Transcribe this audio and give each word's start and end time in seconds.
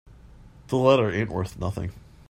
The 0.69 0.77
letter 0.77 1.11
ain't 1.11 1.29
worth 1.29 1.59
nothing. 1.59 1.91